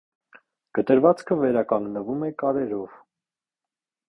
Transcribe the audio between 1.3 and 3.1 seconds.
վերականգնվում է կարերով։